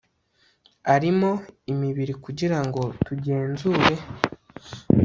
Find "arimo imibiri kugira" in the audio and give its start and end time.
0.95-2.57